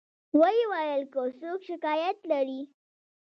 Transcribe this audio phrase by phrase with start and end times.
[0.39, 2.61] و یې ویل که څوک شکایت لري.